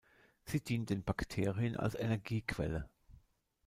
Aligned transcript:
Sie 0.45 0.61
dient 0.61 0.89
den 0.89 1.03
Bakterien 1.03 1.75
als 1.77 1.93
Energiequelle. 1.93 2.89